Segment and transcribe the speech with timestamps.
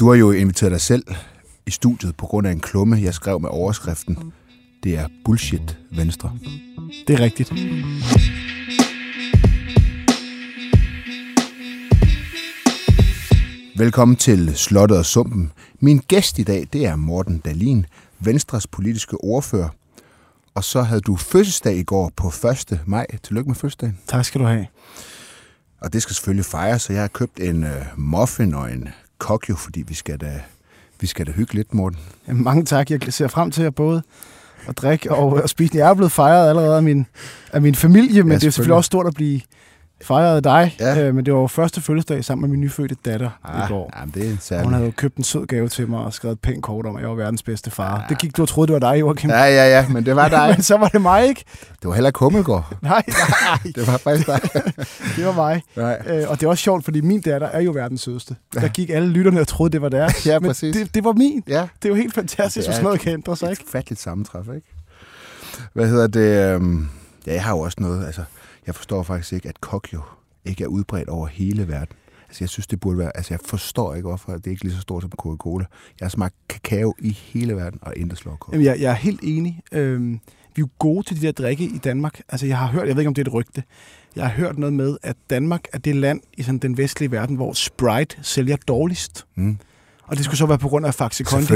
[0.00, 1.04] Du har jo inviteret dig selv
[1.66, 4.32] i studiet på grund af en klumme, jeg skrev med overskriften.
[4.82, 6.38] Det er bullshit, Venstre.
[7.06, 7.52] Det er rigtigt.
[13.76, 15.52] Velkommen til Slottet og Sumpen.
[15.80, 17.86] Min gæst i dag, det er Morten Dalin,
[18.18, 19.68] Venstres politiske ordfører.
[20.54, 22.28] Og så havde du fødselsdag i går på
[22.72, 22.80] 1.
[22.86, 23.06] maj.
[23.22, 23.98] Tillykke med fødselsdagen.
[24.06, 24.66] Tak skal du have.
[25.80, 28.88] Og det skal selvfølgelig fejres, så jeg har købt en uh, muffin og en
[29.20, 30.40] kokjo, fordi vi skal da,
[31.00, 31.98] vi skal da hygge lidt, Morten.
[32.28, 32.90] Jamen, mange tak.
[32.90, 34.02] Jeg ser frem til at både
[34.68, 35.76] at drikke og, og spise.
[35.76, 37.06] Jeg er blevet fejret allerede af min,
[37.52, 39.40] af min familie, men ja, det er selvfølgelig også stort at blive
[40.04, 41.06] fejret af dig, ja.
[41.06, 43.90] øh, men det var jo første fødselsdag sammen med min nyfødte datter ah, i går.
[43.96, 44.64] Jamen, det er særligt.
[44.64, 46.96] Hun havde jo købt en sød gave til mig og skrevet et pænt kort om,
[46.96, 47.96] at jeg var verdens bedste far.
[47.96, 48.02] Ja.
[48.08, 49.30] Det gik, du troede, det var dig, Joachim.
[49.30, 50.48] Ja, ja, ja, men det var dig.
[50.56, 51.44] men så var det mig, ikke?
[51.80, 52.76] Det var heller ikke Hummelgaard.
[52.82, 53.72] nej, nej.
[53.74, 54.40] det var faktisk dig.
[55.16, 55.62] det var mig.
[55.76, 56.02] Nej.
[56.06, 58.36] Øh, og det er også sjovt, fordi min datter er jo verdens sødeste.
[58.54, 58.60] Ja.
[58.60, 60.26] Der gik alle lytterne og troede, det var deres.
[60.26, 60.74] ja, præcis.
[60.74, 61.42] Men det, det var min.
[61.48, 61.68] Ja.
[61.82, 63.62] Det er jo helt fantastisk, hvis noget kan ændre sig, ikke?
[63.62, 64.66] Et fatligt sammentræf, ikke?
[65.72, 66.54] Hvad hedder det?
[66.54, 66.88] Øhm,
[67.26, 68.22] ja, jeg har jo også noget, altså,
[68.66, 70.00] jeg forstår faktisk ikke, at Kokyo
[70.44, 71.96] ikke er udbredt over hele verden.
[72.28, 73.16] Altså, jeg synes, det burde være...
[73.16, 75.64] Altså, jeg forstår ikke, hvorfor det er ikke lige så stort som Coca-Cola.
[76.00, 78.56] Jeg har smagt kakao i hele verden, og intet slår Coca.
[78.56, 79.60] Jamen, jeg, jeg er helt enig.
[79.72, 80.18] Øhm, vi
[80.56, 82.20] er jo gode til de der drikke i Danmark.
[82.28, 82.88] Altså, jeg har hørt...
[82.88, 83.62] Jeg ved ikke, om det er et rygte.
[84.16, 87.36] Jeg har hørt noget med, at Danmark er det land i sådan den vestlige verden,
[87.36, 89.26] hvor Sprite sælger dårligst.
[89.34, 89.58] Mm.
[90.02, 91.46] Og det skulle så være på grund af Faxe Kondi,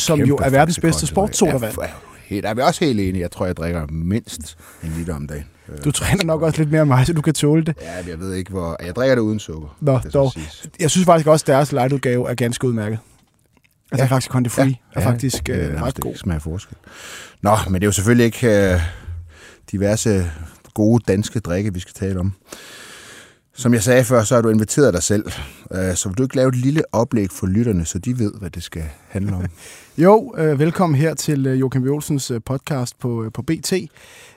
[0.00, 1.74] som jo er verdens bedste sportssodavand.
[2.30, 3.20] Helt, er vi også helt enige.
[3.22, 5.44] Jeg tror, jeg drikker mindst en liter om dagen.
[5.84, 7.76] Du træner nok også lidt mere end mig, så du kan tåle det.
[7.82, 8.76] Ja, jeg ved ikke, hvor...
[8.84, 9.76] Jeg drikker det uden sukker.
[9.80, 10.32] Nå, dog.
[10.80, 12.98] Jeg synes faktisk også, at deres lightudgave er ganske udmærket.
[13.92, 14.08] Altså ja.
[14.08, 14.74] faktisk Conti Free ja.
[14.92, 16.12] er faktisk ja, øh, ret god.
[16.12, 16.76] Det smager forskel.
[17.42, 18.80] Nå, men det er jo selvfølgelig ikke øh,
[19.72, 20.30] diverse
[20.74, 22.32] gode danske drikke, vi skal tale om.
[23.54, 25.24] Som jeg sagde før, så har du inviteret dig selv.
[25.72, 28.50] Øh, så vil du ikke lave et lille oplæg for lytterne, så de ved, hvad
[28.50, 29.44] det skal handle om?
[30.04, 33.72] jo, øh, velkommen her til øh, Joachim Olsens podcast på, på BT.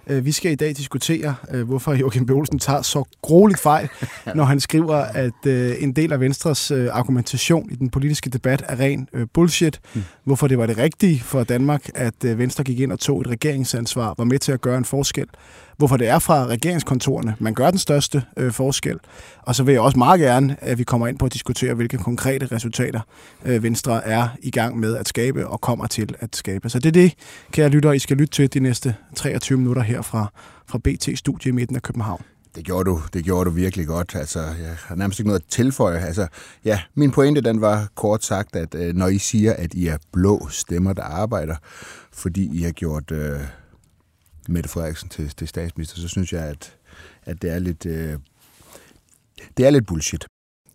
[0.07, 2.31] Vi skal i dag diskutere, hvorfor Joachim B.
[2.31, 3.89] Olsen tager så grueligt fejl,
[4.35, 5.45] når han skriver, at
[5.79, 9.79] en del af Venstres argumentation i den politiske debat er ren bullshit.
[9.93, 10.03] Mm.
[10.23, 14.15] Hvorfor det var det rigtige for Danmark, at Venstre gik ind og tog et regeringsansvar,
[14.17, 15.27] var med til at gøre en forskel
[15.77, 18.99] hvorfor det er fra regeringskontorene, man gør den største øh, forskel.
[19.41, 21.97] Og så vil jeg også meget gerne, at vi kommer ind på at diskutere, hvilke
[21.97, 22.99] konkrete resultater
[23.45, 26.69] øh, Venstre er i gang med at skabe og kommer til at skabe.
[26.69, 27.13] Så det er det,
[27.51, 30.31] kære lytter, I skal lytte til de næste 23 minutter her fra,
[30.67, 32.21] fra BT Studie i midten af København.
[32.55, 34.15] Det gjorde du, det gjorde du virkelig godt.
[34.15, 35.99] Altså, jeg har nærmest ikke noget at tilføje.
[35.99, 36.27] Altså,
[36.65, 39.97] ja, min pointe den var kort sagt, at øh, når I siger, at I er
[40.11, 41.55] blå stemmer, der arbejder,
[42.11, 43.39] fordi I har gjort øh,
[44.49, 46.75] Mette Frederiksen til, til statsminister, så synes jeg, at,
[47.25, 47.85] at det er lidt...
[47.85, 48.17] Øh,
[49.57, 50.25] det er lidt bullshit.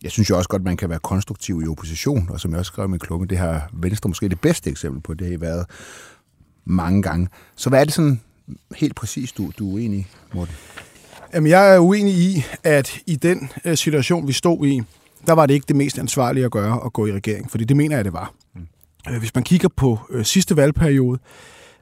[0.03, 2.59] Jeg synes jo også godt, at man kan være konstruktiv i opposition, og som jeg
[2.59, 5.67] også skrev med klumme, det har Venstre måske det bedste eksempel på, det har været
[6.65, 7.29] mange gange.
[7.57, 8.21] Så hvad er det sådan
[8.77, 10.55] helt præcis, du, du er uenig i, Morten?
[11.35, 14.83] Jamen, jeg er uenig i, at i den øh, situation, vi stod i,
[15.27, 17.77] der var det ikke det mest ansvarlige at gøre at gå i regering, fordi det
[17.77, 18.33] mener jeg, det var.
[18.55, 18.61] Mm.
[19.11, 21.19] Øh, hvis man kigger på øh, sidste valgperiode,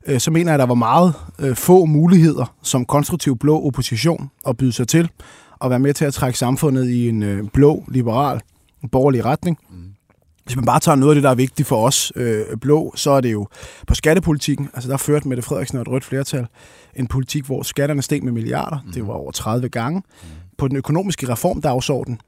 [0.06, 4.31] øh, så mener jeg, at der var meget øh, få muligheder som konstruktiv blå opposition
[4.47, 5.10] at byde sig til
[5.59, 8.41] og være med til at trække samfundet i en øh, blå, liberal,
[8.93, 9.59] borgerlig retning.
[9.71, 9.77] Mm.
[10.46, 13.10] Hvis man bare tager noget af det, der er vigtigt for os øh, blå, så
[13.10, 13.46] er det jo
[13.86, 14.68] på skattepolitikken.
[14.74, 16.46] Altså der førte Mette Frederiksen og et rødt flertal
[16.96, 18.78] en politik, hvor skatterne steg med milliarder.
[18.86, 18.92] Mm.
[18.92, 19.98] Det var over 30 gange.
[19.98, 20.28] Mm.
[20.58, 22.20] På den økonomiske reformdagsorden,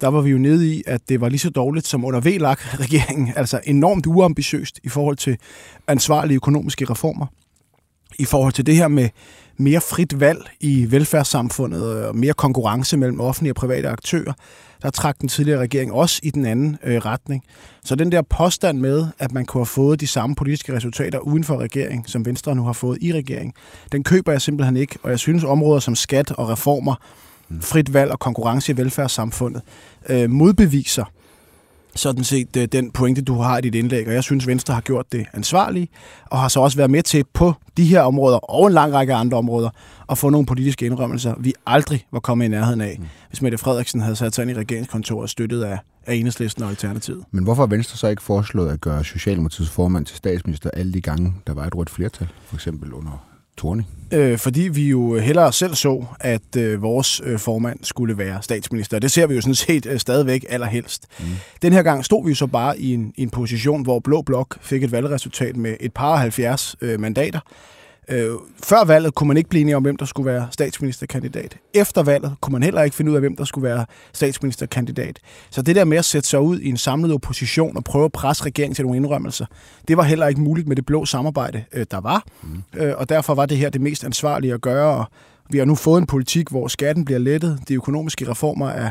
[0.00, 3.32] der var vi jo nede i, at det var lige så dårligt som under VLAG-regeringen,
[3.36, 5.38] altså enormt uambitiøst i forhold til
[5.86, 7.26] ansvarlige økonomiske reformer.
[8.18, 9.08] I forhold til det her med
[9.60, 14.32] mere frit valg i velfærdssamfundet og mere konkurrence mellem offentlige og private aktører,
[14.82, 17.44] der trak den tidligere regering også i den anden øh, retning.
[17.84, 21.44] Så den der påstand med, at man kunne have fået de samme politiske resultater uden
[21.44, 23.54] for regering, som Venstre nu har fået i regering,
[23.92, 24.98] den køber jeg simpelthen ikke.
[25.02, 26.94] Og jeg synes, områder som skat og reformer
[27.60, 29.62] frit valg og konkurrence i velfærdssamfundet,
[30.08, 31.04] øh, modbeviser
[31.94, 34.06] sådan set øh, den pointe, du har i dit indlæg.
[34.06, 35.90] Og jeg synes, Venstre har gjort det ansvarligt,
[36.30, 39.14] og har så også været med til på de her områder, og en lang række
[39.14, 39.70] andre områder,
[40.10, 43.06] at få nogle politiske indrømmelser, vi aldrig var kommet i nærheden af, mm.
[43.28, 47.24] hvis Mette Frederiksen havde sat sig ind i regeringskontoret støttet af, af Enhedslisten og Alternativet.
[47.30, 51.00] Men hvorfor har Venstre så ikke foreslået at gøre Socialdemokratiets formand til statsminister alle de
[51.00, 53.29] gange, der var et rødt flertal, for eksempel under
[53.60, 53.88] Torning?
[54.12, 58.98] Øh, fordi vi jo hellere selv så, at øh, vores øh, formand skulle være statsminister.
[58.98, 61.06] Det ser vi jo sådan set øh, stadigvæk allerhelst.
[61.18, 61.26] Mm.
[61.62, 64.22] Den her gang stod vi jo så bare i en, i en position, hvor Blå
[64.22, 67.40] Blok fik et valgresultat med et par 70 øh, mandater.
[68.10, 68.30] Øh,
[68.62, 71.56] før valget kunne man ikke blive enige om, hvem der skulle være statsministerkandidat.
[71.74, 75.18] Efter valget kunne man heller ikke finde ud af, hvem der skulle være statsministerkandidat.
[75.50, 78.12] Så det der med at sætte sig ud i en samlet opposition og prøve at
[78.12, 79.46] presse regeringen til nogle indrømmelser,
[79.88, 82.24] det var heller ikke muligt med det blå samarbejde, øh, der var.
[82.42, 82.62] Mm.
[82.76, 84.96] Øh, og derfor var det her det mest ansvarlige at gøre.
[84.96, 85.04] Og
[85.50, 87.58] vi har nu fået en politik, hvor skatten bliver lettet.
[87.68, 88.90] De økonomiske reformer er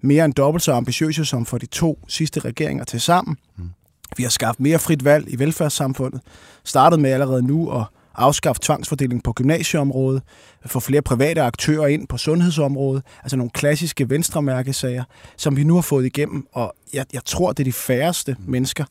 [0.00, 3.36] mere end dobbelt så ambitiøse som for de to sidste regeringer til sammen.
[3.56, 3.70] Mm.
[4.16, 6.20] Vi har skabt mere frit valg i velfærdssamfundet.
[6.64, 7.84] Startet med allerede nu at
[8.18, 10.22] afskaffe tvangsfordeling på gymnasieområdet,
[10.66, 15.04] få flere private aktører ind på sundhedsområdet, altså nogle klassiske venstremærkesager,
[15.36, 18.84] som vi nu har fået igennem, og jeg, jeg tror, det er de færreste mennesker,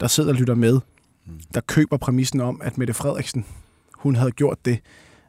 [0.00, 0.80] der sidder og lytter med,
[1.54, 3.44] der køber præmissen om, at Mette Frederiksen,
[3.94, 4.78] hun havde gjort det,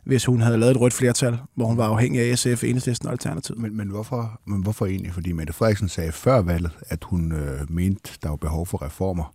[0.06, 3.12] hvis hun havde lavet et rødt flertal, hvor hun var afhængig af SF, Enhedslisten og
[3.12, 3.62] Alternativet.
[3.62, 5.14] Men, men, hvorfor, men hvorfor egentlig?
[5.14, 9.34] Fordi Mette Frederiksen sagde før valget, at hun øh, mente, der var behov for reformer.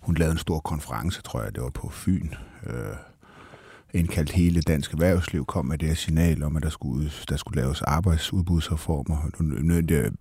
[0.00, 2.28] Hun lavede en stor konference, tror jeg, det var på Fyn.
[2.66, 2.74] Øh,
[3.94, 7.60] indkaldt hele dansk erhvervsliv, kom med det her signal om, at der skulle, der skulle
[7.60, 10.12] laves arbejdsudbudsreformer, nødvendigt at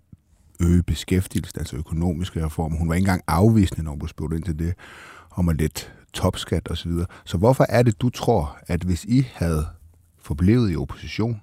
[0.62, 2.78] øge beskæftigelsen, altså økonomiske reformer.
[2.78, 4.74] Hun var ikke engang afvisende, når hun blev spurgt ind til det,
[5.32, 6.92] om at lidt topskat osv.
[6.92, 9.66] Så, så hvorfor er det, du tror, at hvis I havde
[10.20, 11.42] forblevet i opposition,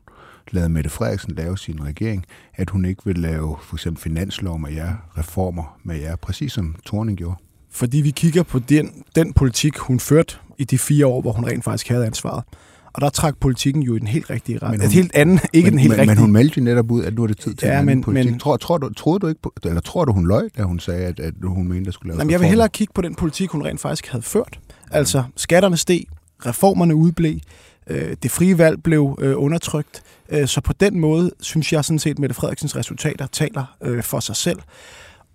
[0.50, 2.24] lavet Mette Frederiksen lave sin regering,
[2.54, 6.76] at hun ikke vil lave for eksempel finanslov med jer, reformer med jer, præcis som
[6.86, 7.36] Thorning gjorde?
[7.78, 11.46] Fordi vi kigger på den, den politik, hun førte i de fire år, hvor hun
[11.46, 12.44] rent faktisk havde ansvaret.
[12.92, 14.84] Og der trak politikken jo i den helt rigtige retning.
[14.84, 16.14] Et helt andet, ikke men, den helt men, rigtige.
[16.14, 18.00] Men hun meldte jo netop ud, at nu er det tid til ja, en men,
[18.00, 18.30] politik.
[18.30, 20.80] Men, tror, tror, du, troede du ikke på, eller tror du, hun løg, da hun
[20.80, 23.14] sagde, at, at hun mente, der skulle lave Jamen, Jeg vil hellere kigge på den
[23.14, 24.60] politik, hun rent faktisk havde ført.
[24.90, 26.04] Altså, skatterne steg,
[26.46, 27.38] reformerne udblev,
[27.86, 30.02] øh, det frie valg blev øh, undertrykt.
[30.28, 34.02] Øh, så på den måde, synes jeg sådan set, at Mette Frederiksens resultater taler øh,
[34.02, 34.58] for sig selv.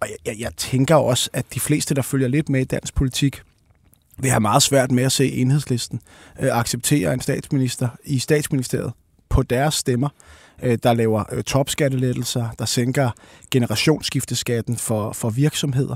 [0.04, 2.96] Og jeg, jeg, jeg tænker også, at de fleste, der følger lidt med i dansk
[2.96, 3.42] politik,
[4.18, 6.02] vil have meget svært med at se enhedslisten
[6.40, 8.94] øh, acceptere en statsminister i statsministeriet
[9.30, 10.10] på deres stemmer,
[10.64, 13.12] øh, der laver øh, topskattelettelser, der sænker
[13.52, 15.96] generationsskifteskatten for, for virksomheder.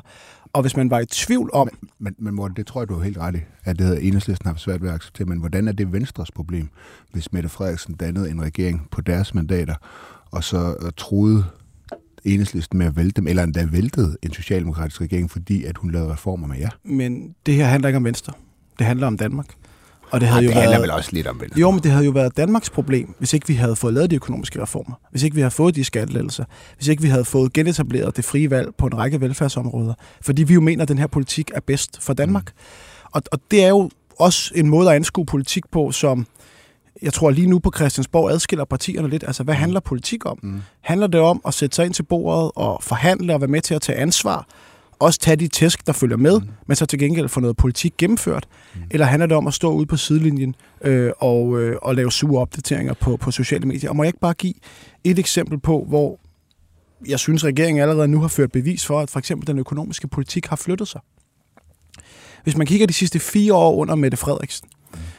[0.54, 1.70] Og hvis man var i tvivl om...
[1.72, 4.02] Men, men, men Morten, det tror jeg, du er helt ret i, at det hedder
[4.02, 5.26] enhedslisten har svært ved at acceptere.
[5.26, 6.70] Men hvordan er det Venstres problem,
[7.12, 9.76] hvis Mette Frederiksen dannede en regering på deres mandater,
[10.32, 11.46] og så øh, troede
[12.26, 16.14] enhedslisten med at vælte dem, eller endda væltede en socialdemokratisk regering, fordi at hun lavede
[16.14, 16.70] reformer med jer.
[16.84, 18.34] Men det her handler ikke om Venstre.
[18.80, 19.46] Det handler om Danmark.
[20.12, 21.60] Og det, havde jo det handler været, vel også lidt om Venstre.
[21.60, 24.16] Jo, men det havde jo været Danmarks problem, hvis ikke vi havde fået lavet de
[24.16, 24.96] økonomiske reformer.
[25.12, 26.46] Hvis ikke vi havde fået de skattelettelser.
[26.76, 29.94] Hvis ikke vi havde fået genetableret det frie valg på en række velfærdsområder.
[30.22, 32.46] Fordi vi jo mener, at den her politik er bedst for Danmark.
[32.46, 33.08] Mm.
[33.12, 36.28] Og, og det er jo også en måde at anskue politik på, som
[37.02, 39.24] jeg tror lige nu på Christiansborg adskiller partierne lidt.
[39.28, 39.60] Altså, hvad mm.
[39.60, 40.40] handler politik om?
[40.44, 40.62] Mm.
[40.82, 43.74] Handler det om at sætte sig ind til bordet og forhandle og være med til
[43.74, 44.48] at tage ansvar?
[45.00, 46.48] Også tage de tæsk, der følger med, mm.
[46.68, 48.48] men så til gengæld få noget politik gennemført?
[48.76, 48.82] Mm.
[48.92, 52.42] Eller handler det om at stå ude på sidelinjen øh, og, øh, og lave sure
[52.42, 53.90] opdateringer på, på sociale medier?
[53.90, 54.54] Og må jeg ikke bare give
[55.04, 56.20] et eksempel på, hvor
[57.08, 60.46] jeg synes, regeringen allerede nu har ført bevis for, at for eksempel den økonomiske politik
[60.46, 61.02] har flyttet sig.
[62.44, 64.70] Hvis man kigger de sidste fire år under Mette Frederiksen,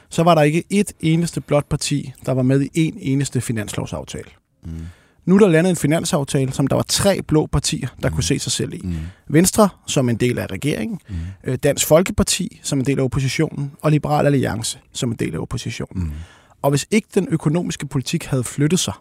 [0.08, 4.30] så var der ikke et eneste blot parti, der var med i en eneste finanslovsaftale.
[4.64, 4.70] Mm.
[5.24, 8.14] Nu er der landet en finansaftale, som der var tre blå partier, der mm.
[8.14, 8.80] kunne se sig selv i.
[8.84, 8.94] Mm.
[9.28, 11.00] Venstre som en del af regeringen,
[11.44, 11.58] mm.
[11.58, 16.04] Dansk Folkeparti som en del af oppositionen, og Liberal Alliance som en del af oppositionen.
[16.04, 16.12] Mm.
[16.62, 18.94] Og hvis ikke den økonomiske politik havde flyttet sig,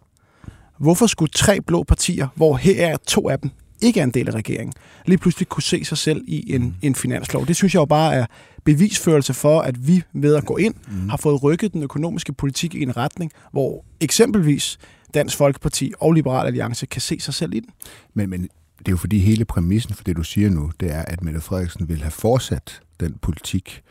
[0.78, 3.52] hvorfor skulle tre blå partier, hvor her er to af dem,
[3.82, 4.74] ikke er en del af regeringen,
[5.06, 7.48] lige pludselig kunne se sig selv i en, en finanslov.
[7.48, 8.26] Det synes jeg jo bare er
[8.64, 11.10] bevisførelse for, at vi ved at gå ind mm.
[11.10, 14.80] har fået rykket den økonomiske politik i en retning, hvor eksempelvis
[15.14, 17.70] Dansk Folkeparti og Liberal Alliance kan se sig selv i den.
[18.14, 18.42] Men, men
[18.80, 21.42] det er jo fordi hele præmissen for det, du siger nu, det er, at Mette
[21.42, 23.82] Frederiksen vil have fortsat den politik,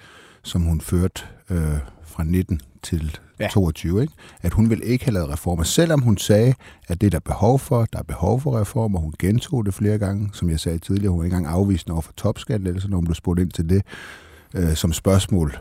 [0.42, 1.58] som hun førte øh,
[2.04, 3.48] fra 19 til ja.
[3.48, 4.12] 22, ikke?
[4.42, 6.54] at hun vil ikke have lavet reformer, selvom hun sagde,
[6.88, 8.98] at det er der behov for, der er behov for reformer.
[8.98, 12.00] Hun gentog det flere gange, som jeg sagde tidligere, hun var ikke engang afvist over
[12.00, 13.82] for topskattelettelser, når hun blev spurgt ind til det
[14.54, 15.56] øh, som spørgsmål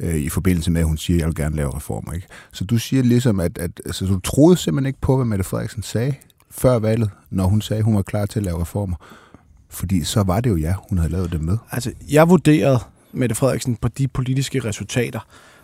[0.00, 2.12] øh, i forbindelse med, at hun siger, at jeg vil gerne lave reformer.
[2.12, 2.26] Ikke?
[2.52, 5.82] Så du siger ligesom, at, at altså, du troede simpelthen ikke på, hvad Mette Frederiksen
[5.82, 6.14] sagde
[6.50, 8.96] før valget, når hun sagde, at hun var klar til at lave reformer.
[9.68, 11.56] Fordi så var det jo ja, hun havde lavet det med.
[11.70, 12.78] Altså, jeg vurderede
[13.12, 15.20] Mette Frederiksen på de politiske resultater,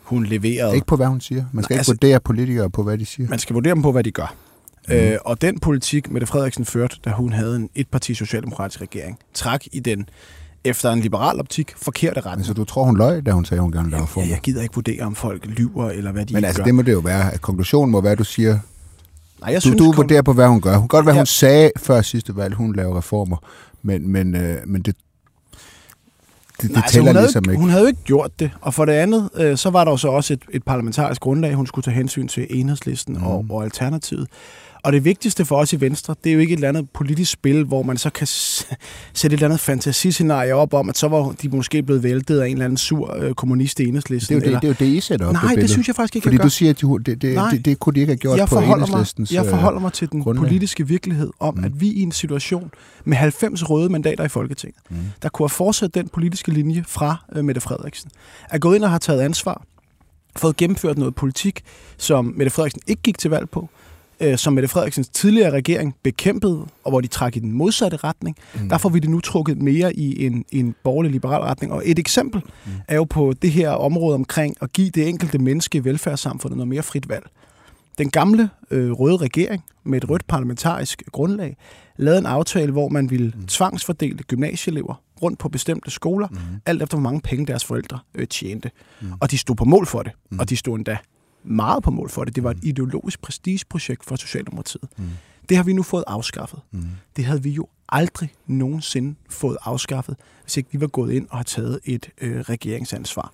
[0.06, 0.74] hun leverede.
[0.74, 1.44] Ikke på, hvad hun siger.
[1.52, 3.28] Man skal Nej, ikke altså, vurdere politikere på, hvad de siger.
[3.28, 4.34] Man skal vurdere dem på, hvad de gør.
[4.88, 4.94] Mm.
[4.94, 9.64] Øh, og den politik, Mette Frederiksen førte, da hun havde en etparti socialdemokratisk regering, trak
[9.72, 10.08] i den
[10.64, 12.38] efter en liberal optik forkerte retning.
[12.38, 14.26] Men så du tror, hun løg, da hun sagde, hun gerne ville lave reformer?
[14.26, 16.64] Ja, jeg gider ikke vurdere, om folk lyver, eller hvad de Men altså, gør.
[16.64, 17.32] det må det jo være.
[17.32, 18.58] At konklusionen må være, at du siger,
[19.40, 20.72] Nej, jeg du, synes, du vurderer på, hvad hun gør.
[20.72, 21.20] Hun kan godt være, ja.
[21.20, 23.36] hun sagde før sidste valg, hun laver reformer,
[23.82, 24.96] men, men, øh, men det,
[26.62, 27.60] det Nej, altså, tæller hun, havde ligesom ikke, ikke.
[27.60, 28.50] hun havde jo ikke gjort det.
[28.60, 31.54] Og for det andet, øh, så var der jo så også et, et parlamentarisk grundlag,
[31.54, 33.26] hun skulle tage hensyn til enhedslisten mm.
[33.26, 34.28] og, og Alternativet.
[34.86, 37.32] Og det vigtigste for os i Venstre, det er jo ikke et eller andet politisk
[37.32, 38.76] spil, hvor man så kan sætte
[39.26, 42.52] et eller andet fantasiscenarie op om, at så var de måske blevet væltet af en
[42.52, 44.34] eller anden sur øh, kommunist i Det er, enhedslisten.
[44.34, 44.60] jo det, eller...
[44.60, 46.38] det er jo det, I sætter op Nej, det synes jeg faktisk ikke, Fordi jeg
[46.38, 46.44] gør.
[46.44, 47.50] du siger, at de, det, det, Nej.
[47.50, 49.32] det, det kunne de ikke have gjort jeg på forholder, mig, enhedslistens...
[49.32, 50.42] jeg øh, forholder mig til den grundlag.
[50.42, 51.64] politiske virkelighed om, mm.
[51.64, 52.70] at vi i en situation
[53.04, 54.96] med 90 røde mandater i Folketinget, Mm.
[55.22, 58.10] der kunne have fortsat den politiske linje fra øh, Mette Frederiksen,
[58.50, 59.62] er gået ind og har taget ansvar,
[60.36, 61.60] fået gennemført noget politik,
[61.98, 63.68] som Mette Frederiksen ikke gik til valg på,
[64.20, 68.36] øh, som Mette Frederiksens tidligere regering bekæmpede, og hvor de trak i den modsatte retning.
[68.54, 68.68] Mm.
[68.68, 71.72] Der får vi det nu trukket mere i en, en borgerlig-liberal retning.
[71.72, 72.72] Og et eksempel mm.
[72.88, 76.68] er jo på det her område omkring at give det enkelte menneske i velfærdssamfundet noget
[76.68, 77.26] mere frit valg.
[77.98, 81.56] Den gamle øh, røde regering med et rødt parlamentarisk grundlag
[81.96, 86.36] lavede en aftale, hvor man ville tvangsfordele gymnasieelever rundt på bestemte skoler, mm.
[86.66, 88.70] alt efter hvor mange penge deres forældre øh, tjente.
[89.00, 89.12] Mm.
[89.20, 90.38] Og de stod på mål for det, mm.
[90.38, 90.96] og de stod endda
[91.46, 92.36] meget på mål for det.
[92.36, 94.88] Det var et ideologisk prestigeprojekt for Socialdemokratiet.
[94.96, 95.04] Mm.
[95.48, 96.60] Det har vi nu fået afskaffet.
[96.70, 96.84] Mm.
[97.16, 101.36] Det havde vi jo aldrig nogensinde fået afskaffet, hvis ikke vi var gået ind og
[101.36, 103.32] har taget et øh, regeringsansvar.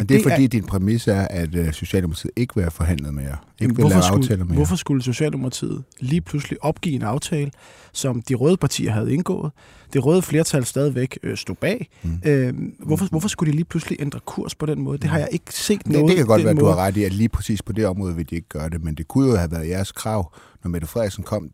[0.00, 3.22] Og det er fordi, din præmis er, at øh, Socialdemokratiet ikke vil have forhandlet med
[3.22, 3.36] jer.
[3.60, 4.54] Ikke vil lave hvorfor, aftaler skulle, med jer.
[4.54, 7.50] hvorfor skulle Socialdemokratiet lige pludselig opgive en aftale,
[7.92, 9.52] som de røde partier havde indgået?
[9.92, 11.88] Det røde flertal stadigvæk øh, stod bag.
[12.02, 12.10] Mm.
[12.24, 14.98] Øh, hvorfor, hvorfor skulle de lige pludselig ændre kurs på den måde?
[14.98, 16.08] Det har jeg ikke set Det, noget.
[16.08, 18.16] det kan godt være, at du har ret i, at lige præcis på det område
[18.16, 20.32] vil de ikke gøre det, men det kunne jo have været jeres krav,
[20.64, 21.50] når Mette Frederiksen kom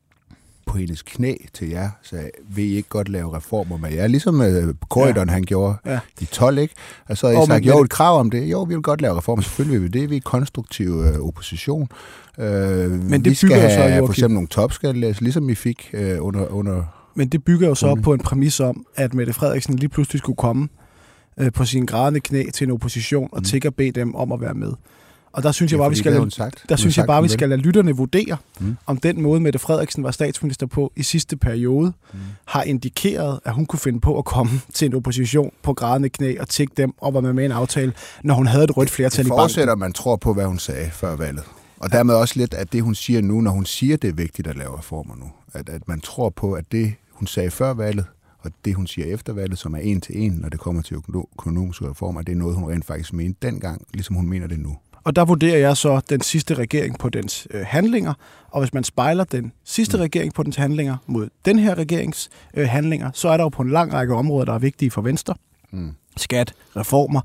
[0.67, 4.07] på hendes knæ til jer, sagde, vil I ikke godt lave reformer med jer?
[4.07, 5.33] Ligesom øh, Corridon, ja.
[5.35, 5.99] han gjorde Ja.
[6.21, 6.75] i 12, ikke?
[7.09, 8.45] Og så har I Og sagt, men- jo, et krav om det.
[8.51, 9.43] Jo, vi vil godt lave reformer.
[9.43, 10.11] Selvfølgelig vil vi det.
[10.11, 11.89] Vi er konstruktiv øh, opposition.
[12.39, 15.55] Øh, Men vi det skal bygger jo så, have for eksempel nogle topskattelæs, ligesom I
[15.55, 16.83] fik øh, under, under
[17.15, 20.19] Men det bygger jo så op på en præmis om, at Mette Frederiksen lige pludselig
[20.19, 20.69] skulle komme
[21.41, 23.45] øh, på sin grædende knæ til en opposition og Mm.
[23.45, 24.73] tigge og bede dem om at være med.
[25.37, 26.65] Og der synes jeg bare, vi skal lade, sagt.
[26.69, 28.77] Der synes jeg bare, vi skal lade lytterne vurdere, Mm.
[28.87, 32.19] om den måde, Mette Frederiksen var statsminister på i sidste periode, mm.
[32.45, 36.37] har indikeret, at hun kunne finde på at komme til en opposition på grædende knæ
[36.41, 37.93] og tigge dem at være med i en aftale,
[38.25, 39.41] når hun havde et rødt flertal Det i banken.
[39.41, 41.45] forudsætter, at man tror på, hvad hun sagde før valget.
[41.81, 44.49] Og dermed også lidt, at det, hun siger nu, når hun siger, det er vigtigt
[44.49, 48.05] at lave reformer nu, at, at man tror på, at det, hun sagde før valget,
[48.39, 50.95] og det, hun siger efter valget, som er en til en, når det kommer til
[50.95, 54.59] økono- økonomiske reformer, det er noget, hun rent faktisk mente dengang, ligesom hun mener det
[54.59, 54.77] nu.
[55.07, 58.15] Og der vurderer jeg så den sidste regering på dens øh, handlinger,
[58.51, 60.01] og hvis man spejler den sidste mm.
[60.01, 63.63] regering på dens handlinger mod den her regerings øh, handlinger, så er der jo på
[63.63, 65.35] en lang række områder, der er vigtige for Venstre.
[65.71, 65.91] Mm.
[66.17, 67.21] Skat, reformer,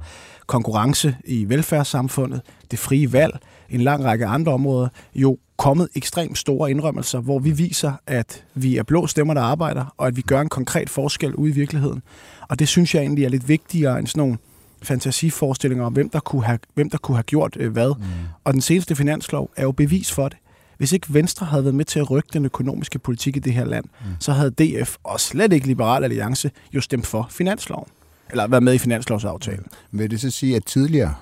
[0.47, 6.71] konkurrence i velfærdssamfundet, det frie valg, en lang række andre områder, jo kommet ekstremt store
[6.71, 10.41] indrømmelser, hvor vi viser, at vi er blå stemmer, der arbejder, og at vi gør
[10.41, 12.01] en konkret forskel ude i virkeligheden.
[12.49, 14.37] Og det synes jeg egentlig er lidt vigtigere end sådan nogle
[14.83, 17.93] fantasiforestillinger om, hvem der kunne have, hvem der kunne have gjort øh, hvad.
[17.97, 18.03] Mm.
[18.43, 20.37] Og den seneste finanslov er jo bevis for det.
[20.77, 23.65] Hvis ikke Venstre havde været med til at rykke den økonomiske politik i det her
[23.65, 24.07] land, mm.
[24.19, 27.87] så havde DF og slet ikke Liberal Alliance jo stemt for finansloven.
[28.29, 29.65] Eller været med i finanslovsaftalen.
[29.91, 31.15] Vil det så sige, at tidligere,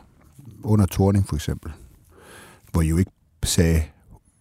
[0.63, 1.71] under Torning for eksempel,
[2.71, 3.11] hvor I jo ikke
[3.43, 3.83] sagde,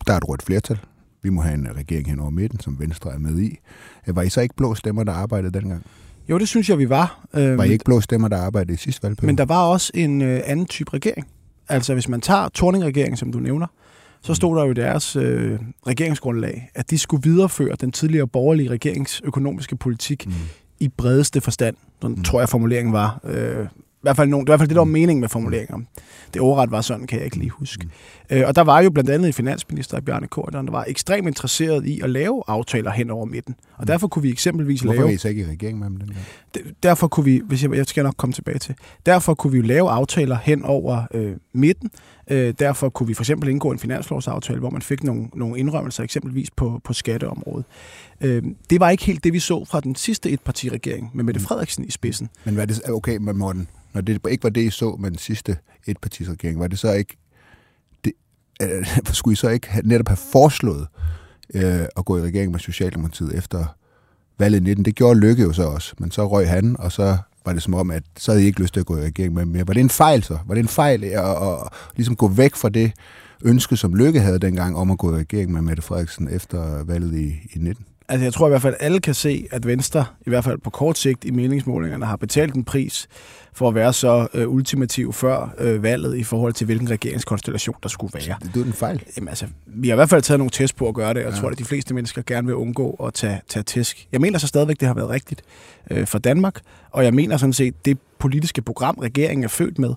[0.06, 0.78] der er et rødt flertal,
[1.22, 3.58] vi må have en regering hen over midten, som Venstre er med i,
[4.06, 5.87] var I så ikke blå stemmer, der arbejdede dengang?
[6.30, 7.26] Jo, det synes jeg, vi var.
[7.35, 9.26] Øh, Var I ikke blå stemmer, der arbejdede i sidste valgperiode?
[9.26, 11.26] Men der var også en øh, anden type regering.
[11.68, 13.66] Altså, hvis man tager Torning-regeringen, som du nævner,
[14.23, 18.70] så stod der jo i deres øh, regeringsgrundlag, at de skulle videreføre den tidligere borgerlige
[18.70, 20.32] regerings økonomiske politik Mm.
[20.80, 21.76] i bredeste forstand.
[22.02, 22.25] Sådan mm.
[22.25, 23.20] tror jeg, formuleringen var.
[23.25, 23.66] Øh,
[23.98, 25.88] i hvert fald, nogen, det var i hvert fald det, der var meningen med formuleringen.
[26.34, 27.84] Det overret var sådan, kan jeg ikke lige huske.
[28.30, 28.36] Mm.
[28.36, 31.86] Øh, og der var jo blandt andet en finansminister, Bjarne Korydon, der var ekstremt interesseret
[31.86, 33.54] i at lave aftaler hen over midten.
[33.76, 35.04] Og derfor kunne vi eksempelvis Hvorfor lave...
[35.04, 36.18] var I så ikke i regering med dem dengang?
[36.58, 38.74] D- derfor kunne vi, hvis jeg, jeg skal nok komme tilbage til,
[39.06, 41.90] derfor kunne vi jo lave aftaler hen over øh, midten.
[42.30, 46.02] Øh, derfor kunne vi for eksempel indgå en finanslovsaftale, hvor man fik nogle, nogle indrømmelser,
[46.02, 47.64] eksempelvis på, på skatteområdet.
[48.20, 51.85] Øh, det var ikke helt det, vi så fra den sidste etpartiregering med Mette Frederiksen
[51.85, 52.28] i spidsen.
[52.44, 55.11] Men hvad er det, okay, men Morten, når det ikke var det, I så med
[55.11, 55.56] den sidste
[55.87, 57.16] etpartisregering, var det så ikke,
[58.04, 58.12] det,
[58.62, 60.87] øh, skulle I så ikke have, netop have foreslået
[61.54, 63.64] øh, at gå i regering med Socialdemokratiet efter
[64.38, 64.85] valget i 19?
[64.85, 67.74] Det gjorde Lykke jo så også, men så røg han, og så var det som
[67.74, 69.66] om, at så havde I ikke lyst til at gå i regering med mere.
[69.68, 70.38] Var det en fejl så?
[70.46, 72.92] Var det en fejl at, at, at ligesom gå væk fra det
[73.44, 77.14] ønske, som Lykke havde dengang om at gå i regering med Mette Frederiksen efter valget
[77.14, 77.84] i, i 19?
[78.08, 80.58] Altså, jeg tror i hvert fald, at alle kan se, at Venstre, i hvert fald
[80.58, 83.08] på kort sigt i meningsmålingerne, har betalt en pris
[83.52, 87.88] for at være så øh, ultimativ før øh, valget i forhold til, hvilken regeringskonstellation der
[87.88, 88.36] skulle være.
[88.54, 89.02] Det er en fejl.
[89.16, 91.24] Jamen, altså, vi har i hvert fald taget nogle test på at gøre det, og
[91.24, 91.40] jeg ja.
[91.40, 94.08] tror, at de fleste mennesker gerne vil undgå at tage, tage tæsk.
[94.12, 95.42] Jeg mener så stadigvæk, det har været rigtigt
[95.90, 96.60] øh, for Danmark,
[96.90, 99.94] og jeg mener sådan set, det politiske program, regeringen er født med,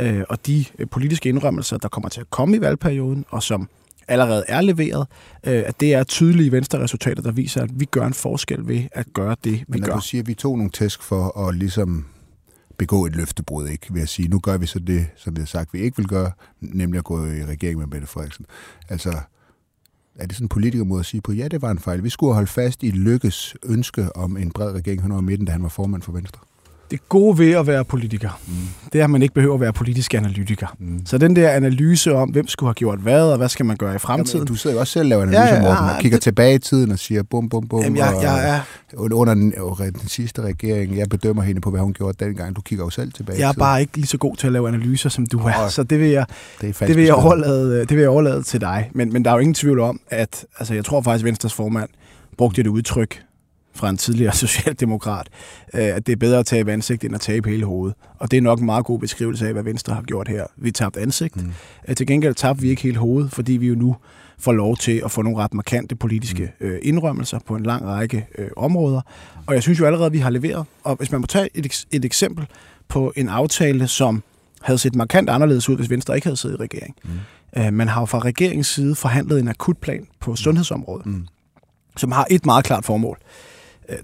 [0.00, 3.68] øh, og de øh, politiske indrømmelser, der kommer til at komme i valgperioden, og som
[4.10, 5.06] allerede er leveret,
[5.46, 9.06] øh, at det er tydelige venstre-resultater, der viser, at vi gør en forskel ved at
[9.12, 9.94] gøre det, vi Men når gør.
[9.94, 12.06] du siger, at vi tog nogle tæsk for at ligesom
[12.78, 13.94] begå et løftebrud, ikke?
[13.94, 16.06] Ved at sige, nu gør vi så det, som vi har sagt, vi ikke vil
[16.06, 18.46] gøre, nemlig at gå i regering med Mette Frederiksen.
[18.88, 19.10] Altså,
[20.14, 22.04] er det sådan en politiker måde at sige på, ja, det var en fejl.
[22.04, 25.52] Vi skulle holde fast i Lykkes ønske om en bred regering hen over midten, da
[25.52, 26.40] han var formand for Venstre.
[26.90, 28.54] Det gode ved at være politiker, mm.
[28.92, 30.76] det er, at man ikke behøver at være politisk analytiker.
[30.78, 31.06] Mm.
[31.06, 33.94] Så den der analyse om, hvem skulle have gjort hvad, og hvad skal man gøre
[33.94, 34.38] i fremtiden.
[34.38, 36.22] Jamen, du sidder jo også selv og laver analyser, ja, ja, Morten, og kigger det...
[36.22, 37.82] tilbage i tiden og siger bum, bum, bum.
[37.82, 38.60] Jamen, jeg, jeg er...
[38.96, 42.56] Under den, den sidste regering, jeg bedømmer hende på, hvad hun gjorde dengang.
[42.56, 44.68] Du kigger jo selv tilbage Jeg er bare ikke lige så god til at lave
[44.68, 45.68] analyser, som du er.
[45.68, 46.26] Så det vil jeg,
[46.60, 48.90] det, det vil jeg, overlade, det vil jeg overlade til dig.
[48.94, 51.88] Men, men der er jo ingen tvivl om, at altså, jeg tror faktisk, Venstres formand
[52.38, 53.22] brugte det udtryk,
[53.74, 55.28] fra en tidligere socialdemokrat,
[55.74, 57.96] øh, at det er bedre at tabe ansigt, end at tabe hele hovedet.
[58.18, 60.46] Og det er nok en meget god beskrivelse af, hvad Venstre har gjort her.
[60.56, 61.36] Vi tabte ansigt.
[61.36, 61.52] Mm.
[61.88, 63.96] Øh, til gengæld tabte vi ikke hele hovedet, fordi vi jo nu
[64.38, 66.66] får lov til at få nogle ret markante politiske mm.
[66.66, 69.00] øh, indrømmelser på en lang række øh, områder.
[69.46, 70.66] Og jeg synes jo allerede, at vi har leveret.
[70.84, 72.46] Og hvis man må tage et, et eksempel
[72.88, 74.22] på en aftale, som
[74.62, 76.94] havde set markant anderledes ud, hvis Venstre ikke havde siddet i regering.
[77.04, 77.10] Mm.
[77.62, 81.26] Øh, man har jo fra regeringens side forhandlet en akutplan på sundhedsområdet, mm.
[81.96, 83.18] som har et meget klart formål.
[83.20, 83.49] Øh,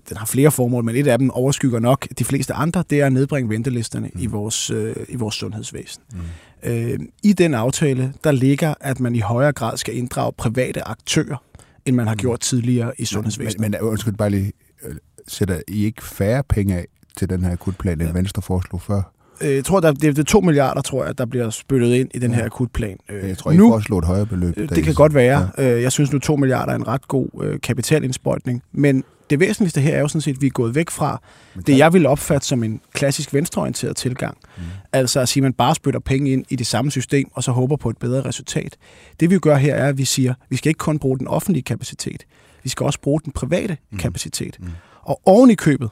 [0.09, 3.07] den har flere formål, men et af dem overskygger nok de fleste andre, det er
[3.07, 4.21] at nedbringe ventelisterne mm.
[4.21, 6.03] i, vores, øh, i vores sundhedsvæsen.
[6.13, 6.71] Mm.
[6.71, 11.43] Øh, I den aftale, der ligger, at man i højere grad skal inddrage private aktører,
[11.87, 12.19] end man har mm.
[12.19, 13.61] gjort tidligere i sundhedsvæsenet.
[13.61, 14.53] Men, men undskyld bare lige,
[14.83, 14.95] øh,
[15.29, 18.13] sætter I ikke færre penge af til den her akutplan, end ja.
[18.13, 19.03] Venstre foreslog før?
[19.41, 22.19] Øh, jeg tror, der, det er 2 milliarder, tror jeg, der bliver spyttet ind i
[22.19, 22.97] den her akutplan.
[23.09, 24.57] Jeg tror, I nu, foreslår et højere beløb.
[24.57, 25.49] Det kan godt være.
[25.59, 25.81] Ja.
[25.81, 28.63] Jeg synes nu, 2 milliarder er en ret god kapitalindsprøjtning.
[28.73, 31.23] Men det væsentligste her er jo sådan set, at vi er gået væk fra
[31.67, 34.37] det, jeg vil opfatte som en klassisk venstreorienteret tilgang.
[34.57, 34.63] Mm.
[34.93, 37.53] Altså at sige, at man bare spytter penge ind i det samme system, og så
[37.53, 38.77] håber på et bedre resultat.
[39.21, 41.29] Det vi gør her er, at vi siger, at vi skal ikke kun bruge den
[41.29, 42.25] offentlige kapacitet,
[42.63, 43.99] vi skal også bruge den private mm.
[43.99, 44.57] kapacitet.
[44.61, 44.69] Mm.
[45.03, 45.91] Og oven i købet,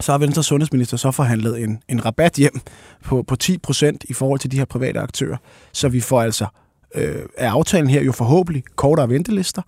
[0.00, 2.60] så har Venstre sundhedsminister så forhandlet en, en rabat hjem
[3.04, 5.36] på, på 10 procent i forhold til de her private aktører.
[5.72, 6.46] Så vi får altså
[6.94, 9.62] øh, af aftalen her jo forhåbentlig kortere ventelister,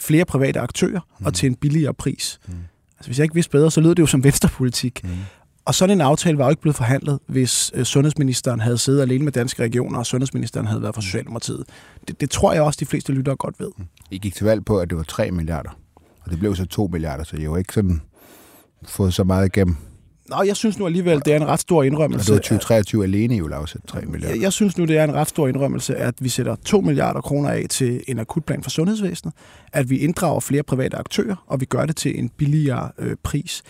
[0.00, 1.26] flere private aktører mm.
[1.26, 2.40] og til en billigere pris.
[2.46, 2.54] Mm.
[2.98, 5.04] Altså, hvis jeg ikke vidste bedre, så lød det jo som venstrepolitik.
[5.04, 5.10] Mm.
[5.64, 9.24] Og sådan en aftale var jo ikke blevet forhandlet, hvis øh, sundhedsministeren havde siddet alene
[9.24, 11.64] med danske regioner, og sundhedsministeren havde været fra Socialdemokratiet.
[12.08, 13.70] Det, det tror jeg også, de fleste lyttere godt ved.
[13.78, 13.84] Mm.
[14.10, 15.70] I gik til valg på, at det var 3 milliarder,
[16.20, 18.00] og det blev så 2 milliarder, så I har jo ikke sådan
[18.84, 19.76] fået så meget igennem.
[20.28, 22.26] Nå, jeg synes nu alligevel, det er en ret stor indrømmelse.
[22.26, 24.34] Det var 2023 alene, I vil afsætte 3 milliarder.
[24.34, 27.20] Jeg, jeg synes nu, det er en ret stor indrømmelse, at vi sætter 2 milliarder
[27.20, 29.34] kroner af til en akutplan for sundhedsvæsenet,
[29.72, 33.62] at vi inddrager flere private aktører, og vi gør det til en billigere øh, pris.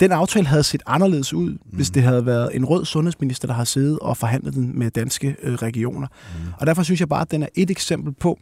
[0.00, 1.58] Den aftale havde set anderledes ud, mm.
[1.72, 5.36] hvis det havde været en rød sundhedsminister, der har siddet og forhandlet den med danske
[5.42, 6.06] øh, regioner.
[6.06, 6.52] Mm.
[6.60, 8.38] Og derfor synes jeg bare, at den er et eksempel på,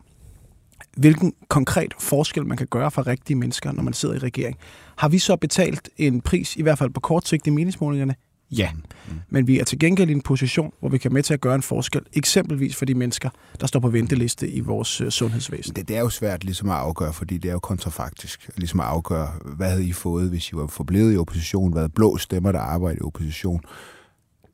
[0.96, 4.56] hvilken konkret forskel man kan gøre for rigtige mennesker, når man sidder i regering.
[4.96, 8.14] Har vi så betalt en pris, i hvert fald på kort sigt i meningsmålingerne?
[8.50, 8.70] Ja.
[9.08, 9.14] Mm.
[9.28, 11.54] Men vi er til gengæld i en position, hvor vi kan med til at gøre
[11.54, 13.30] en forskel, eksempelvis for de mennesker,
[13.60, 15.76] der står på venteliste i vores øh, sundhedsvæsen.
[15.76, 18.50] Det, det er jo svært ligesom at afgøre, fordi det er jo kontrafaktisk.
[18.56, 22.16] Ligesom at afgøre, hvad havde I fået, hvis I var forblevet i opposition, hvad blå
[22.16, 23.60] stemmer, der arbejder i opposition.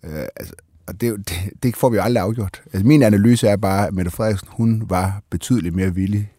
[0.05, 0.55] Øh, altså,
[0.91, 2.63] og det, det, det får vi jo aldrig afgjort.
[2.73, 6.31] Altså, min analyse er bare, at Mette Frederiksen, hun var betydeligt mere villig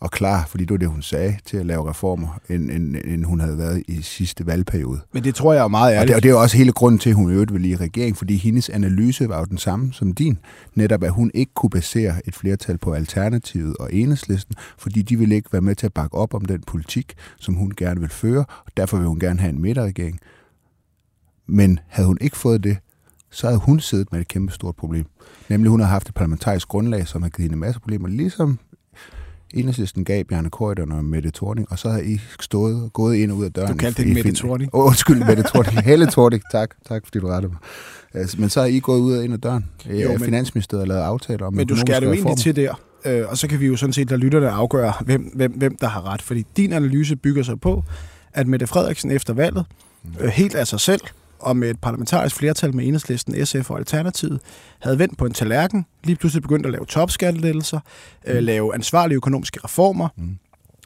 [0.00, 3.24] og klar, fordi det var det, hun sagde, til at lave reformer, end, end, end
[3.24, 5.00] hun havde været i sidste valgperiode.
[5.12, 6.02] Men det tror jeg er meget ærligt.
[6.02, 8.16] Og det, og det er også hele grunden til, at hun øvrigt ville i regering,
[8.16, 10.38] fordi hendes analyse var jo den samme som din.
[10.74, 15.34] Netop, at hun ikke kunne basere et flertal på Alternativet og Enhedslisten, fordi de ville
[15.34, 18.44] ikke være med til at bakke op om den politik, som hun gerne vil føre,
[18.66, 20.20] og derfor vil hun gerne have en midterregering.
[21.46, 22.76] Men havde hun ikke fået det,
[23.32, 25.06] så havde hun siddet med et kæmpe stort problem.
[25.48, 28.58] Nemlig, hun har haft et parlamentarisk grundlag, som har givet hende en masse problemer, ligesom
[29.54, 33.36] Enhedslisten gav Bjarne Korydon og Mette Thorning, og så har I stået, gået ind og
[33.36, 33.72] ud af døren.
[33.72, 34.74] Du kaldte det Mette Thorning?
[34.74, 35.82] Oh, undskyld, Mette Thorning.
[35.90, 36.70] Helle Thorning, tak.
[36.88, 37.60] Tak, fordi du rettede mig.
[38.14, 39.64] Altså, men så har I gået ud og ind ad døren.
[39.86, 43.24] Jo, men, Finansministeriet har lavet aftaler om Men du skal jo egentlig til der, øh,
[43.28, 46.12] og så kan vi jo sådan set lade lytterne afgøre, hvem, hvem, hvem der har
[46.12, 46.22] ret.
[46.22, 47.84] Fordi din analyse bygger sig på,
[48.32, 49.64] at Mette Frederiksen efter valget,
[50.20, 51.00] øh, helt af sig selv,
[51.42, 54.40] og med et parlamentarisk flertal med enhedslisten, SF og Alternativet,
[54.78, 57.80] havde vendt på en tallerken, lige pludselig begyndt at lave topskattelettelser,
[58.26, 58.36] øh, mm.
[58.36, 60.38] øh, lave ansvarlige økonomiske reformer, mm.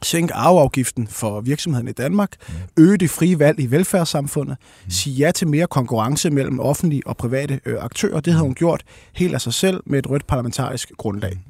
[0.03, 2.31] sænke arveafgiften for virksomheden i Danmark,
[2.77, 4.57] øge det frie valg i velfærdssamfundet,
[4.88, 8.21] sige ja til mere konkurrence mellem offentlige og private øh, aktører.
[8.21, 11.40] Det havde hun gjort helt af sig selv med et rødt parlamentarisk grundlag.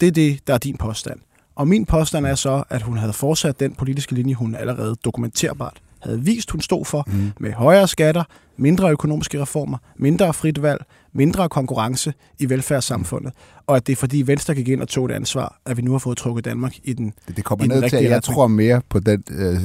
[0.00, 1.20] Det er det, der er din påstand.
[1.56, 5.80] Og min påstand er så, at hun havde fortsat den politiske linje, hun allerede dokumenterbart
[6.04, 7.32] havde vist, hun stod for, mm.
[7.40, 8.24] med højere skatter,
[8.56, 13.32] mindre økonomiske reformer, mindre frit valg, mindre konkurrence i velfærdssamfundet,
[13.66, 15.92] og at det er fordi Venstre gik ind og tog et ansvar, at vi nu
[15.92, 18.22] har fået trukket Danmark i den Det, det kommer ned til, at jeg retning.
[18.22, 19.56] tror mere på den øh,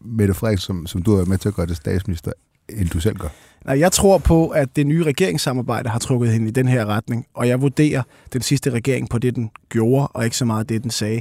[0.00, 2.32] Mette Frederiksen, som, som du har været med til at gøre til statsminister,
[2.68, 3.28] end du selv gør.
[3.64, 7.26] Nej, jeg tror på, at det nye regeringssamarbejde har trukket hende i den her retning,
[7.34, 10.82] og jeg vurderer den sidste regering på det, den gjorde, og ikke så meget det,
[10.82, 11.20] den sagde.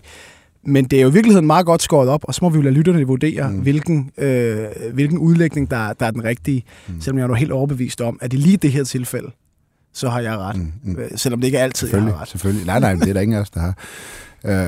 [0.70, 2.62] Men det er jo i virkeligheden meget godt skåret op, og så må vi jo
[2.62, 3.60] lade lytterne vurdere, mm.
[3.60, 6.64] hvilken, øh, hvilken udlægning, der, der er den rigtige.
[6.88, 7.02] Mm.
[7.02, 9.32] Selvom jeg er nu helt overbevist om, at i lige det her tilfælde,
[9.94, 10.56] så har jeg ret.
[10.58, 10.72] Mm.
[10.84, 10.98] Mm.
[11.16, 12.28] Selvom det ikke er altid, jeg har ret.
[12.28, 12.66] selvfølgelig.
[12.66, 13.74] Nej, nej, men det er der ingen af os, der har.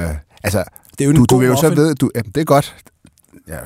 [0.10, 0.64] Øh, altså,
[1.00, 2.76] Det er jo du, du vil jo så ved, du, jamen, det er godt.
[3.48, 3.58] Ja,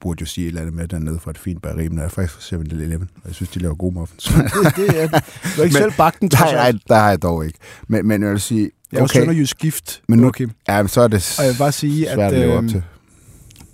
[0.00, 2.08] burde jo sige et eller andet med dernede fra et fint bageri, men jeg er
[2.08, 4.24] faktisk fra 7-Eleven, og jeg synes, de laver gode muffins.
[4.24, 4.34] Det,
[4.76, 5.16] det er, du
[5.56, 7.58] har ikke Men- selv bagt den, nej, nej, der har jeg dog ikke.
[7.88, 10.50] Men, men jeg vil sige, Jeg er jo okay, sønderjysk gift, Men nu- Joachim.
[10.68, 12.82] ja, men så er det Og jeg vil bare sige, at at til.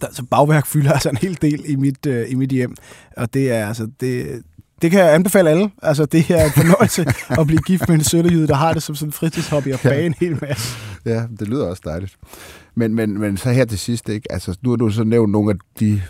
[0.00, 2.74] der, så bagværk fylder altså en hel del i mit, øh, i mit hjem.
[3.16, 4.42] Og det er altså, det,
[4.82, 5.70] det kan jeg anbefale alle.
[5.82, 7.06] Altså, det er en fornøjelse
[7.40, 10.06] at blive gift med en sønderjyde, der har det som sådan en fritidshobby at bage
[10.06, 10.76] en hel masse.
[11.04, 12.16] Ja, det lyder også dejligt.
[12.74, 14.32] Men, men, men så her til sidst, ikke?
[14.32, 16.02] Altså, nu har du så nævnt nogle af de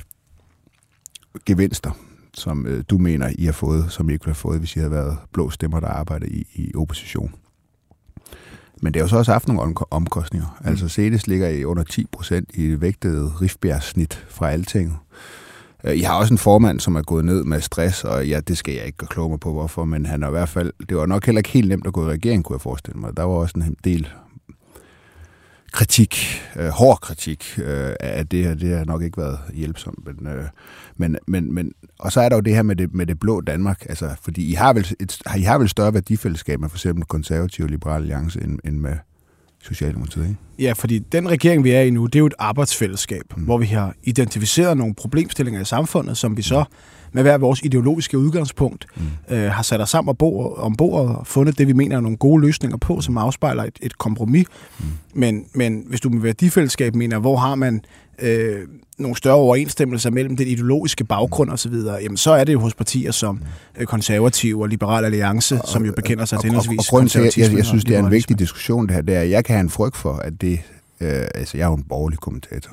[1.46, 1.90] gevinster,
[2.34, 4.78] som øh, du mener, I har fået, som I ikke ville have fået, hvis I
[4.78, 7.34] havde været blå stemmer, der arbejder i, i opposition.
[8.82, 10.58] Men det har jo så også haft nogle omko- omkostninger.
[10.60, 10.68] Mm.
[10.68, 14.96] Altså Cedes ligger i under 10 procent i det vægtede Rifbjerg-snit fra Altinget.
[15.84, 18.58] Øh, I har også en formand, som er gået ned med stress, og ja, det
[18.58, 21.06] skal jeg ikke kloge mig på, hvorfor, men han er i hvert fald, det var
[21.06, 23.16] nok heller ikke helt nemt at gå i regering, kunne jeg forestille mig.
[23.16, 24.08] Der var også en del
[25.72, 28.54] kritik, øh, hård kritik øh, af det her.
[28.54, 29.98] Det har nok ikke været hjælpsomt.
[30.06, 30.44] Men, øh,
[30.96, 33.40] men, men, men, og så er der jo det her med det, med det blå
[33.40, 33.86] Danmark.
[33.88, 37.66] Altså, fordi I har, vel et, I har vel større værdifællesskab med for eksempel konservative
[37.66, 38.96] og liberale alliance end, end med
[39.62, 40.36] Socialdemokratiet, ikke?
[40.58, 43.42] Ja, fordi den regering, vi er i nu, det er jo et arbejdsfællesskab, mm.
[43.42, 46.64] hvor vi har identificeret nogle problemstillinger i samfundet, som vi så
[47.12, 49.36] med hver vores ideologiske udgangspunkt mm.
[49.36, 52.00] øh, har sat os sammen og bo, om bordet og fundet det, vi mener er
[52.00, 54.46] nogle gode løsninger på, som afspejler et, et kompromis.
[54.78, 54.84] Mm.
[55.14, 57.84] Men, men hvis du med værdifællesskab mener, hvor har man
[58.18, 58.58] øh,
[58.98, 63.10] nogle større overensstemmelser mellem den ideologiske baggrund osv., jamen så er det jo hos partier
[63.10, 63.40] som
[63.78, 66.90] øh, konservative og liberal alliance, og, som jo bekender sig til og, og, henholdsvis og
[66.90, 69.02] grunden til, at jeg, jeg, jeg og synes, det er en vigtig diskussion, det her,
[69.02, 70.60] det er, at jeg kan have en frygt for, at det...
[71.00, 72.70] Øh, altså, jeg er jo en borgerlig kommentator.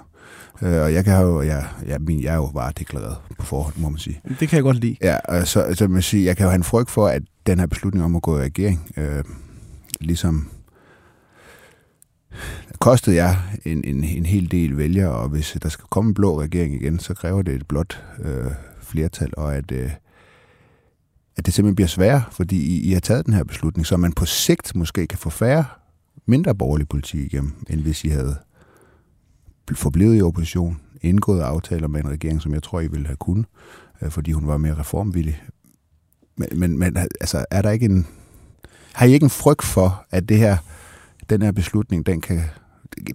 [0.62, 1.42] Øh, og jeg kan jo...
[1.42, 4.22] Jeg, jeg, min, jeg er jo bare deklareret på forhånd, må man sige.
[4.40, 4.98] Det kan jeg godt lide.
[5.02, 7.60] Ja, og så, så man sige, jeg kan jo have en frygt for, at den
[7.60, 9.24] her beslutning om at gå i regering, øh,
[10.02, 10.50] ligesom
[12.80, 16.42] kostede jeg en, en, en hel del vælgere, og hvis der skal komme en blå
[16.42, 19.92] regering igen, så kræver det et blot øh, flertal, og at, øh,
[21.38, 24.14] at det simpelthen bliver sværere, fordi I, I har taget den her beslutning, så man
[24.14, 25.66] på sigt måske kan få færre,
[26.26, 28.36] mindre borgerlig politik igennem, end hvis I havde
[29.74, 33.46] forblevet i opposition, indgået aftaler med en regering, som jeg tror, I ville have kunnet,
[34.02, 35.44] øh, fordi hun var mere reformvillig.
[36.38, 38.08] Men, men, men altså, er der ikke en...
[38.94, 40.58] Har I ikke en frygt for, at det her,
[41.30, 42.42] den her beslutning, den kan...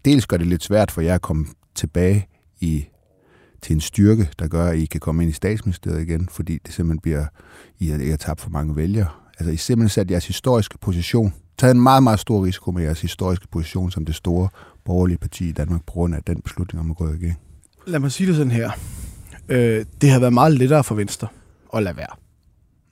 [0.05, 2.29] Dels gør det lidt svært for jer at komme tilbage
[2.61, 2.87] i,
[3.63, 6.75] til en styrke, der gør, at I kan komme ind i statsministeriet igen, fordi det
[6.75, 7.27] simpelthen bliver...
[7.79, 9.09] I har, I har tabt for mange vælgere.
[9.39, 13.01] Altså, I simpelthen sat jeres historiske position, taget en meget, meget stor risiko med jeres
[13.01, 14.49] historiske position som det store
[14.91, 17.39] borgerlige parti i Danmark, på grund af den beslutning om at gå i regering.
[17.87, 18.71] Lad mig sige det sådan her.
[19.49, 21.29] Øh, det havde været meget lettere for Venstre
[21.75, 22.15] at lade være.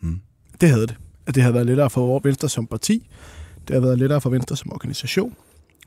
[0.00, 0.20] Mm.
[0.60, 0.96] Det havde det.
[1.26, 3.10] Det havde været lettere for Venstre som parti.
[3.68, 5.36] Det har været lettere for Venstre som organisation.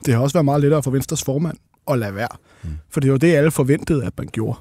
[0.05, 2.35] Det har også været meget lettere for Venstres formand at lade være.
[2.63, 2.69] Mm.
[2.89, 4.59] For det var det, alle forventede, at man gjorde.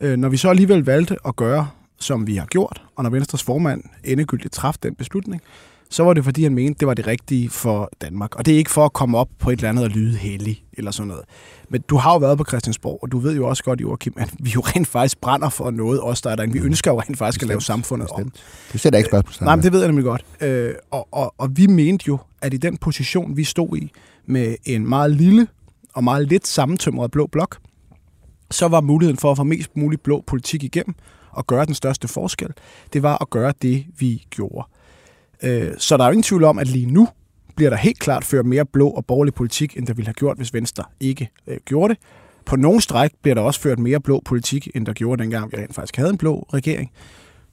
[0.00, 1.68] Øh, når vi så alligevel valgte at gøre,
[2.00, 5.42] som vi har gjort, og når Venstres formand endegyldigt traf den beslutning,
[5.90, 8.36] så var det fordi, han mente, det var det rigtige for Danmark.
[8.36, 10.64] Og det er ikke for at komme op på et eller andet og lyde heldig
[10.72, 11.24] eller sådan noget.
[11.68, 14.34] Men du har jo været på Christiansborg, og du ved jo også godt, Joachim, at
[14.38, 16.52] vi jo rent faktisk brænder for noget, os der er derinde.
[16.52, 18.16] Vi ønsker jo rent faktisk at lave samfundet om.
[18.16, 18.44] Bestemt.
[18.72, 19.46] Det sætter ikke spørgsmål.
[19.46, 20.24] Nej, men det ved jeg nemlig godt.
[20.40, 23.92] Øh, og, og, og vi mente jo, at i den position, vi stod i,
[24.26, 25.46] med en meget lille
[25.94, 27.58] og meget lidt sammentømret blå blok,
[28.50, 30.94] så var muligheden for at få mest mulig blå politik igennem
[31.30, 32.48] og gøre den største forskel,
[32.92, 34.66] det var at gøre det, vi gjorde.
[35.42, 37.08] Øh, så der er jo ingen tvivl om, at lige nu
[37.56, 40.36] bliver der helt klart ført mere blå og borgerlig politik, end der ville have gjort,
[40.36, 42.02] hvis Venstre ikke øh, gjorde det.
[42.46, 45.56] På nogle stræk bliver der også ført mere blå politik, end der gjorde dengang, vi
[45.56, 46.90] rent faktisk havde en blå regering.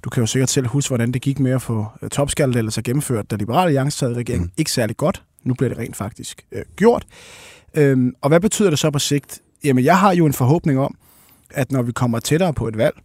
[0.04, 3.32] Du kan jo sikkert selv huske, hvordan det gik med at få øh, topskattelettelser gennemført,
[3.32, 4.46] da Liberale Alliance sad i regeringen.
[4.46, 4.52] Mm.
[4.58, 7.06] Ikke særlig godt, Nu bliver det rent faktisk øh, gjort.
[7.74, 9.42] Øhm, og hvad betyder det så på sigt?
[9.64, 10.96] Jamen, jeg har jo en forhåbning om,
[11.50, 12.96] at når vi kommer tættere på et valg,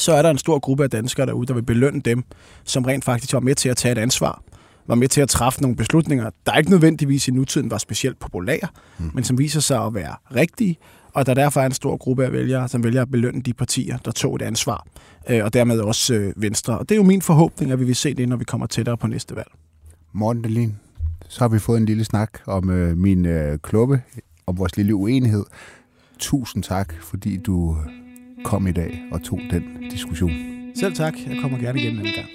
[0.00, 2.24] så er der en stor gruppe af danskere derude, der vil belønne dem,
[2.64, 4.42] som rent faktisk var med til at tage et ansvar,
[4.86, 8.68] var med til at træffe nogle beslutninger, der ikke nødvendigvis i nutiden var specielt populære,
[8.98, 9.10] mm.
[9.14, 10.78] men som viser sig at være rigtige,
[11.12, 13.96] og der derfor er en stor gruppe af vælgere, som vælger at belønne de partier,
[13.96, 14.86] der tog et ansvar,
[15.28, 16.78] øh, og dermed også øh, Venstre.
[16.78, 18.96] Og det er jo min forhåbning, at vi vil se det, når vi kommer tættere
[18.96, 19.50] på næste valg.
[20.12, 20.76] Morten Dahlin,
[21.28, 24.02] så har vi fået en lille snak om øh, min øh, kluppe,
[24.46, 25.44] om vores lille uenighed.
[26.18, 27.76] Tusind tak, fordi du
[28.38, 28.44] Mm-hmm.
[28.44, 30.32] kom i dag og tog den diskussion.
[30.74, 31.14] Selv tak.
[31.26, 32.28] Jeg kommer gerne igen en gang.